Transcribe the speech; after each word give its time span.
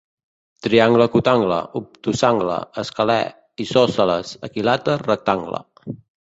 Triangle 0.67 1.03
acutangle, 1.09 1.59
obtusangle, 1.79 2.55
escalè, 2.85 3.19
isòsceles, 3.67 4.33
equilàter, 4.49 4.97
rectangle. 5.05 5.63